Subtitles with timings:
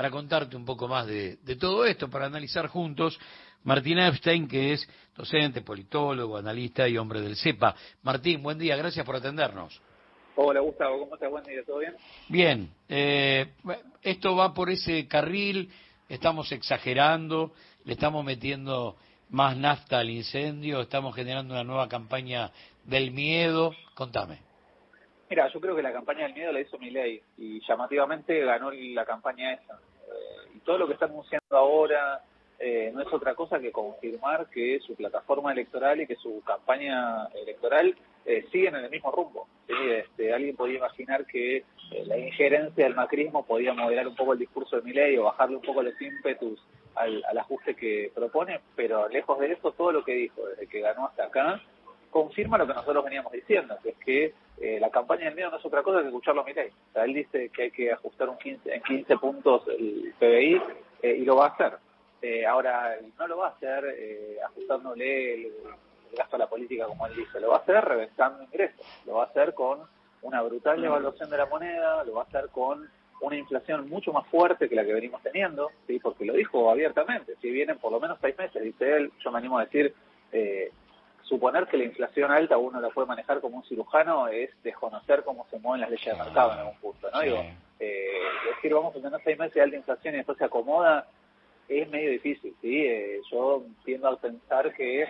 [0.00, 3.20] para contarte un poco más de, de todo esto, para analizar juntos
[3.64, 7.74] Martín Epstein, que es docente, politólogo, analista y hombre del CEPA.
[8.02, 9.78] Martín, buen día, gracias por atendernos.
[10.36, 11.30] Hola Gustavo, ¿cómo estás?
[11.30, 11.94] Buen día, ¿todo bien?
[12.28, 13.52] Bien, eh,
[14.00, 15.70] esto va por ese carril,
[16.08, 17.52] estamos exagerando,
[17.84, 18.96] le estamos metiendo
[19.28, 22.50] más nafta al incendio, estamos generando una nueva campaña
[22.84, 23.74] del miedo.
[23.92, 24.38] Contame.
[25.28, 29.04] Mira, yo creo que la campaña del miedo la hizo Milei y llamativamente ganó la
[29.04, 29.78] campaña esa.
[30.10, 32.22] Eh, y todo lo que está anunciando ahora,
[32.62, 37.26] eh, no es otra cosa que confirmar que su plataforma electoral y que su campaña
[37.28, 39.48] electoral eh, siguen en el mismo rumbo.
[39.66, 41.64] Este, alguien podía imaginar que eh,
[42.04, 45.62] la injerencia del macrismo podía moderar un poco el discurso de Milei o bajarle un
[45.62, 46.62] poco los ímpetus
[46.96, 51.06] al, ajuste que propone, pero lejos de eso, todo lo que dijo desde que ganó
[51.06, 51.62] hasta acá
[52.10, 54.34] confirma lo que nosotros veníamos diciendo, que es que
[54.78, 56.68] la campaña del miedo no es otra cosa que escucharlo a Milei.
[56.68, 60.60] O sea, él dice que hay que ajustar un 15, en 15 puntos el PBI
[61.02, 61.78] y lo va a hacer.
[62.22, 65.52] Eh, ahora, no lo va a hacer eh, ajustándole el,
[66.16, 69.22] gasto a la política como él dice, lo va a hacer reventando ingresos, lo va
[69.22, 69.78] a hacer con
[70.22, 74.26] una brutal devaluación de la moneda, lo va a hacer con una inflación mucho más
[74.26, 76.00] fuerte que la que venimos teniendo, ¿sí?
[76.00, 79.38] porque lo dijo abiertamente, si vienen por lo menos seis meses, dice él, yo me
[79.38, 79.94] animo a decir,
[80.32, 80.72] eh,
[81.30, 85.46] suponer que la inflación alta uno la puede manejar como un cirujano es desconocer cómo
[85.48, 87.20] se mueven las leyes de mercado en algún punto, ¿no?
[87.20, 87.44] Digo,
[87.78, 91.06] eh, decir vamos a tener seis meses de alta inflación y después se acomoda,
[91.68, 92.84] es medio difícil, ¿sí?
[92.84, 95.08] Eh, yo tiendo a pensar que en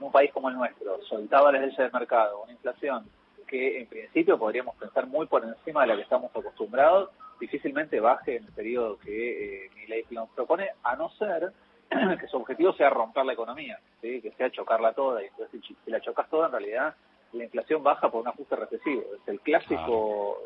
[0.00, 3.06] un país como el nuestro, soltaba las leyes del mercado, una inflación
[3.46, 8.36] que en principio podríamos pensar muy por encima de la que estamos acostumbrados, difícilmente baje
[8.36, 11.52] en el periodo que eh, mi ley nos propone, a no ser
[12.20, 14.20] que su objetivo sea romper la economía, ¿sí?
[14.20, 16.94] que sea chocarla toda, y entonces si la chocas toda, en realidad
[17.34, 19.02] la inflación baja por un ajuste recesivo.
[19.14, 20.38] Es el clásico,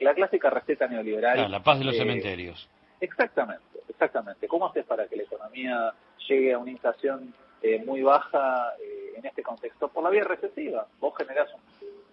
[0.00, 1.50] la, clásica receta neoliberal.
[1.50, 2.68] la paz de los cementerios.
[3.00, 4.46] Exactamente, exactamente.
[4.46, 5.92] ¿Cómo haces para que la economía
[6.28, 9.88] llegue a una inflación eh, muy baja eh, en este contexto?
[9.88, 10.86] Por la vía recesiva.
[11.00, 11.60] Vos generás un,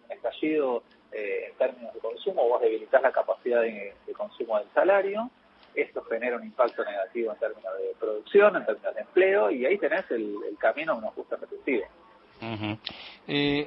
[0.09, 5.29] estallido eh, en términos de consumo, vos debilitas la capacidad de, consumo del salario,
[5.75, 9.77] esto genera un impacto negativo en términos de producción, en términos de empleo, y ahí
[9.77, 11.85] tenés el, camino a un ajuste recesivo.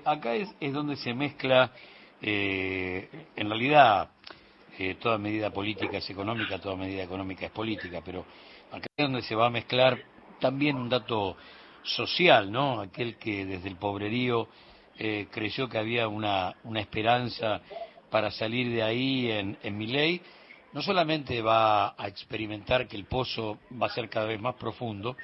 [0.04, 1.70] acá es, es, donde se mezcla,
[2.20, 4.10] en realidad,
[4.76, 8.24] eh, toda medida política es económica, toda medida económica es política, pero
[8.72, 9.96] acá es donde se va a mezclar
[10.40, 11.36] también un dato
[11.84, 12.80] social, ¿no?
[12.80, 14.48] Aquel que desde el pobrerío
[14.98, 17.60] eh, creyó que había una, una esperanza
[18.10, 20.20] para salir de ahí en, en mi ley,
[20.74, 25.16] no solamente va a experimentar que el pozo va a ser cada vez más profundo,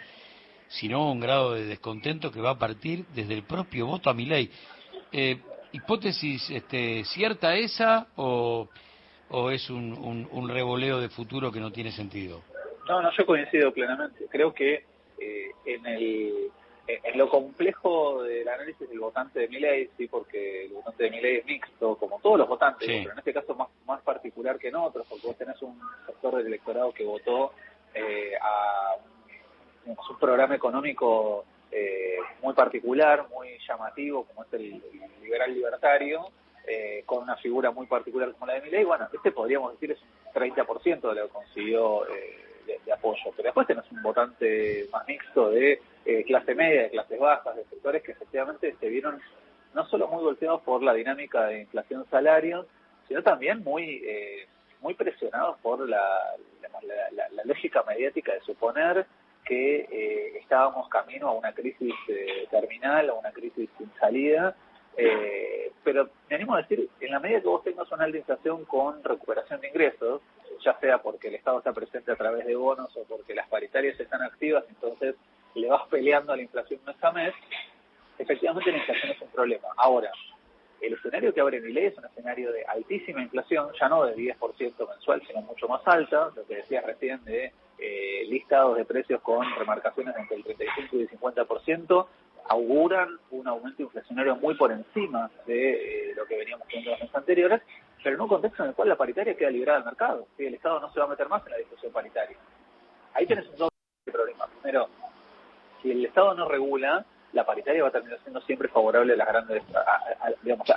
[0.69, 4.27] sino un grado de descontento que va a partir desde el propio voto a mi
[4.27, 4.49] ley.
[5.13, 5.41] Eh,
[5.73, 8.69] ¿Hipótesis este, cierta esa o
[9.51, 12.43] es un, un, revoleo de futuro que no tiene sentido?
[12.89, 14.27] No, no, yo coincido plenamente.
[14.29, 14.85] Creo que
[15.21, 16.51] eh, en, el,
[17.03, 21.37] en lo complejo del análisis del votante de Milei, sí, porque el votante de Milei
[21.37, 24.77] es mixto, como todos los votantes, pero en este caso más, más particular que en
[24.77, 27.53] otros, porque vos tenés un sector del electorado que votó
[27.95, 28.97] eh, a
[29.87, 34.83] un, un, programa económico eh, muy particular, muy llamativo, como es el
[35.23, 36.31] liberal libertario,
[36.67, 39.99] eh, con una figura muy particular como la de Milei, bueno, este podríamos decir es
[40.03, 42.50] un 30% de lo que consiguió eh,
[42.85, 47.19] de, apoyo, pero después tenés un votante más mixto de eh, clase media, de clases
[47.19, 49.21] bajas, de sectores que efectivamente se vieron
[49.75, 52.67] no solo muy golpeados por la dinámica de inflación salarios,
[53.09, 54.03] sino también muy
[54.81, 56.03] muy presionados por la,
[56.81, 59.07] la, lógica mediática de suponer
[59.45, 61.95] que estábamos camino a una crisis
[62.51, 64.57] terminal, a una crisis sin salida,
[64.97, 68.65] eh, pero me animo a decir, en la medida que vos tengas una alta inflación
[68.65, 70.21] con recuperación de ingresos,
[70.65, 73.99] ya sea porque el Estado está presente a través de bonos o porque las paritarias
[73.99, 75.17] están activas, entonces
[75.55, 77.35] le vas peleando a la inflación mes a mes,
[78.19, 79.69] efectivamente la inflación es un problema.
[79.77, 80.11] Ahora,
[80.81, 84.17] el escenario que abre mi ley es un escenario de altísima inflación, ya no de
[84.17, 89.21] 10% mensual, sino mucho más alta, lo que decías recién de eh, listados de precios
[89.23, 92.07] con remarcaciones entre el 35 y el 50%,
[92.49, 97.01] auguran un aumento inflacionario muy por encima de eh, lo que veníamos viendo en los
[97.01, 97.63] meses anteriores,
[98.03, 100.27] pero en un contexto en el cual la paritaria queda liberada del mercado.
[100.37, 100.47] ¿sí?
[100.47, 102.37] El Estado no se va a meter más en la discusión paritaria.
[103.15, 103.71] Ahí tienes un doble
[104.13, 104.47] problema.
[104.63, 104.89] Primero,
[105.83, 109.29] si el Estado no regula, la paritaria va a terminar siendo siempre favorable a las
[109.29, 109.63] grandes,
[110.43, 110.69] digamos,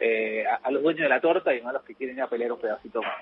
[0.00, 2.28] eh, a, los dueños de la torta y no a los que quieren ir a
[2.28, 3.14] pelear un pedacito más.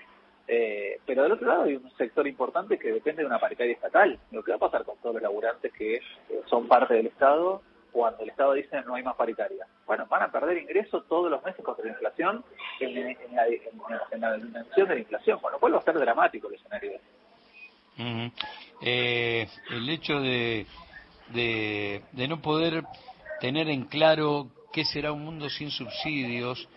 [0.49, 4.19] Eh, pero del otro lado hay un sector importante que depende de una paritaria estatal.
[4.31, 6.01] Lo que va a pasar con todos los laburantes que eh,
[6.47, 7.63] son parte del Estado
[7.93, 9.67] cuando el Estado dice no hay más paritaria?
[9.87, 12.45] Bueno, van a perder ingresos todos los meses contra la inflación
[12.81, 16.93] en, la, dimensión de la inflación, con lo cual va a ser dramático el escenario.
[18.81, 20.67] eh, el hecho de,
[21.29, 22.83] de, de no poder
[23.41, 26.69] tener en claro qué será un mundo sin subsidios,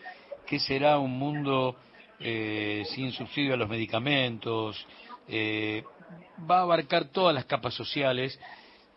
[0.45, 1.75] qué será un mundo
[2.19, 4.85] eh, sin subsidio a los medicamentos,
[5.27, 5.83] eh,
[6.50, 8.39] va a abarcar todas las capas sociales,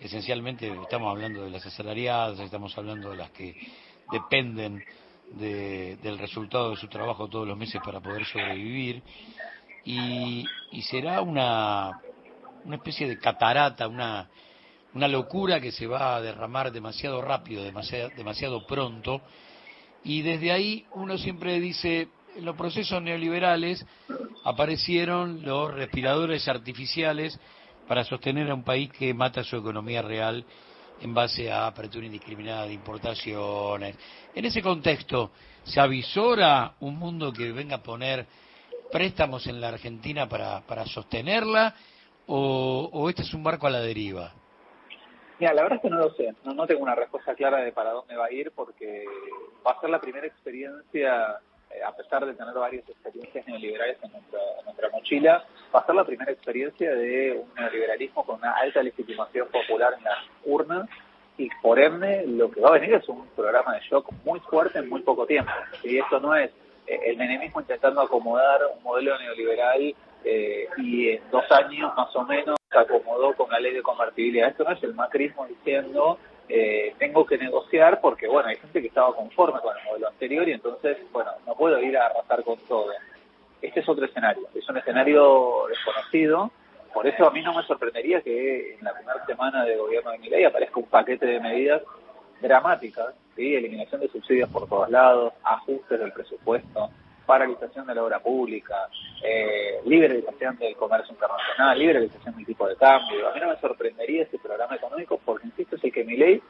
[0.01, 3.55] esencialmente estamos hablando de las asalariadas, estamos hablando de las que
[4.11, 4.83] dependen
[5.33, 9.03] del resultado de su trabajo todos los meses para poder sobrevivir,
[9.85, 10.47] y,
[10.83, 12.01] será una,
[12.65, 14.29] una especie de catarata, una,
[14.95, 19.21] una locura que se va a derramar demasiado rápido, demasiado, demasiado pronto,
[20.05, 23.85] y desde ahí uno siempre dice, en los procesos neoliberales
[24.45, 27.39] aparecieron los respiradores artificiales
[27.89, 30.45] para sostener a un país que mata su economía real
[31.01, 33.97] en base a apertura indiscriminada de importaciones.
[34.35, 35.31] En ese contexto,
[35.65, 38.27] ¿se avisora un mundo que venga a poner
[38.93, 41.75] préstamos en la Argentina para, para sostenerla
[42.27, 44.33] o, o este es un barco a la deriva?
[45.39, 47.73] Mira, la verdad es que no lo sé, no, no tengo una respuesta clara de
[47.73, 49.05] para dónde va a ir porque
[49.65, 51.39] va a ser la primera experiencia
[51.83, 55.45] a pesar de tener varias experiencias neoliberales en nuestra, mochila,
[55.75, 60.05] va a ser la primera experiencia de un neoliberalismo con una alta legitimación popular en
[60.05, 60.89] las urnas
[61.37, 64.81] y por ende lo que va a venir es un programa de shock muy fuerte
[64.81, 65.53] en muy poco tiempo.
[65.85, 66.51] Y esto no es
[66.87, 69.95] eh, el menemismo intentando acomodar un modelo neoliberal
[70.25, 74.49] eh, y en dos años más o menos se acomodó con la ley de convertibilidad.
[74.49, 78.89] Esto no es el macrismo diciendo eh, tengo que negociar porque, bueno, hay gente que
[78.89, 82.59] estaba conforme con el modelo anterior y entonces, bueno, no puedo ir a arrasar con
[82.67, 82.91] todo.
[83.61, 86.51] Este es otro escenario, es un escenario desconocido,
[86.93, 90.19] por eso a mí no me sorprendería que en la primera semana de gobierno de
[90.19, 91.83] Milei aparezca un paquete de medidas
[92.41, 93.55] dramáticas, ¿sí?
[93.55, 96.89] eliminación de subsidios por todos lados, ajustes del presupuesto,
[97.27, 98.89] paralización de la obra pública,
[99.23, 103.29] eh, liberalización del comercio internacional, liberalización del tipo de cambio.
[103.29, 106.43] A mí no me sorprendería ese programa económico porque, insisto, es el que mi ley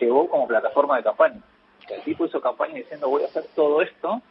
[0.00, 1.40] llevó como plataforma de campaña.
[1.88, 4.22] el tipo hizo campaña diciendo voy a hacer todo esto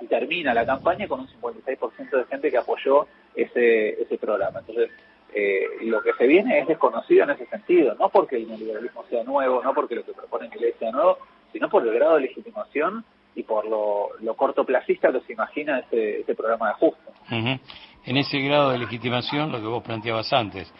[0.00, 4.60] y termina la campaña con un 56% de gente que apoyó ese, ese programa.
[4.60, 4.90] Entonces,
[5.34, 9.24] eh, lo que se viene es desconocido en ese sentido, no porque el neoliberalismo sea
[9.24, 11.18] nuevo, no porque lo que propone mi ley sea nuevo,
[11.52, 13.04] sino por el grado de legitimación
[13.34, 17.60] y por lo, lo cortoplacista que se imagina ese, ese programa de ajuste.
[18.06, 20.72] En ese grado de legitimación, lo que vos planteabas antes,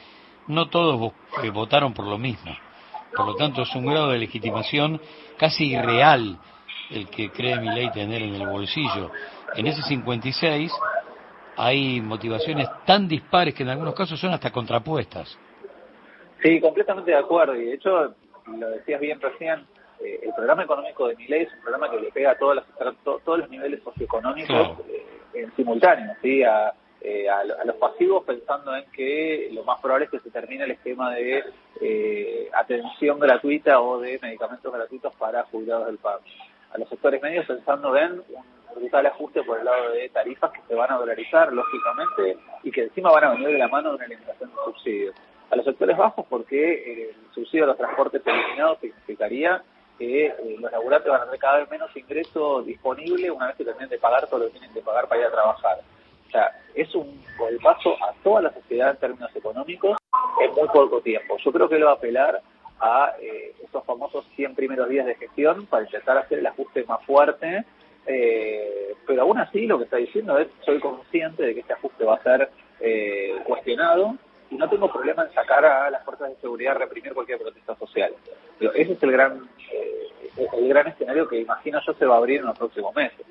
[0.46, 1.12] no todos
[1.42, 2.56] eh, votaron por lo mismo.
[3.14, 5.00] Por lo tanto, es un grado de legitimación
[5.36, 6.38] casi irreal
[6.90, 9.10] el que cree mi ley tener en el bolsillo.
[9.56, 10.72] En ese 56
[11.56, 15.36] hay motivaciones tan dispares que en algunos casos son hasta contrapuestas.
[16.42, 17.56] Sí, completamente de acuerdo.
[17.56, 18.14] Y de hecho,
[18.46, 19.66] lo decías bien recién,
[20.00, 22.56] eh, el programa económico de mi ley es un programa que le pega a todos
[22.56, 26.42] los, todos los niveles socioeconómicos eh, en simultáneo, ¿sí?
[27.08, 30.72] Eh, a, los pasivos pensando en que lo más probable es que se termine el
[30.72, 31.44] esquema de
[32.52, 36.18] atención gratuita o de medicamentos gratuitos para jubilados del PAB.
[36.72, 38.44] A los sectores medios pensando en un
[38.74, 42.82] brutal ajuste por el lado de tarifas que se van a dolarizar, lógicamente, y que
[42.82, 45.14] encima van a venir de la mano de una eliminación de subsidios.
[45.52, 49.62] A los sectores bajos porque el subsidio a los transportes eliminados significaría
[49.96, 53.64] que eh, los laburantes van a tener cada vez menos ingreso disponible una vez que
[53.64, 55.78] terminen de pagar todo lo que tienen que pagar para ir a trabajar.
[56.36, 59.96] Sea, es un golpazo a toda la sociedad en términos económicos
[60.42, 61.38] en muy poco tiempo.
[61.42, 62.42] Yo creo que lo va a apelar
[62.78, 67.02] a eh, esos famosos 100 primeros días de gestión para intentar hacer el ajuste más
[67.06, 67.64] fuerte,
[68.06, 72.04] eh, pero aún así lo que está diciendo es, soy consciente de que este ajuste
[72.04, 74.14] va a ser eh, cuestionado
[74.50, 77.74] y no tengo problema en sacar a las fuerzas de seguridad a reprimir cualquier protesta
[77.76, 78.12] social.
[78.58, 80.06] Pero ese es el gran eh,
[80.36, 83.24] el gran escenario que imagino yo se va a abrir en los próximos meses.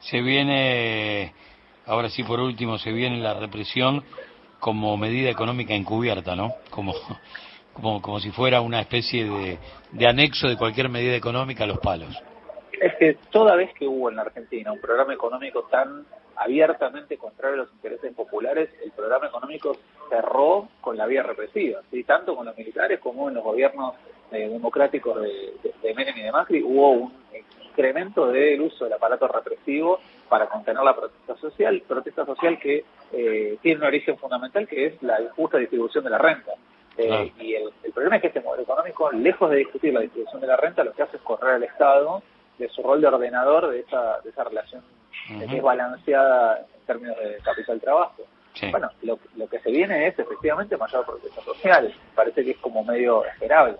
[0.00, 1.34] Se viene,
[1.86, 4.04] ahora sí por último, se viene la represión
[4.58, 6.54] como medida económica encubierta, ¿no?
[6.70, 6.94] Como,
[7.72, 9.58] como, como si fuera una especie de,
[9.92, 12.16] de anexo de cualquier medida económica a los palos.
[12.80, 16.04] Es que toda vez que hubo en la Argentina un programa económico tan
[16.36, 19.76] abiertamente contrario a los intereses populares, el programa económico
[20.10, 22.04] cerró con la vía represiva, ¿sí?
[22.04, 23.94] tanto con los militares como en los gobiernos
[24.32, 27.12] eh, democráticos de, de, Menem y de Macri, hubo un
[27.76, 33.58] incremento del uso del aparato represivo para contener la protesta social, protesta social que eh,
[33.60, 36.52] tiene un origen fundamental que es la injusta distribución de la renta.
[36.96, 40.46] Eh, y el, problema es que este modelo económico, lejos de discutir la distribución de
[40.46, 42.22] la renta, lo que hace es correr al Estado
[42.58, 44.82] de su rol de ordenador de esa, de esa relación
[45.28, 48.22] desbalanceada en términos de capital-trabajo.
[48.70, 51.92] Bueno, lo, lo que se viene es efectivamente mayor protesta social.
[52.14, 53.76] Parece que es como medio esperable.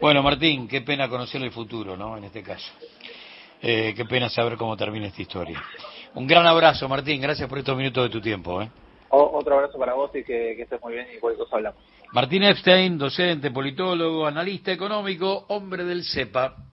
[0.00, 2.16] Bueno, Martín, qué pena conocer el futuro, ¿no?
[2.16, 2.72] En este caso.
[3.60, 5.62] Eh, qué pena saber cómo termina esta historia.
[6.14, 7.20] Un gran abrazo, Martín.
[7.20, 8.62] Gracias por estos minutos de tu tiempo.
[8.62, 8.70] ¿eh?
[9.10, 11.82] otro abrazo para vos y que, que estés muy bien y cualquier cosa hablamos.
[12.12, 16.56] Martín Epstein, docente, politólogo, analista económico, hombre del CEPA.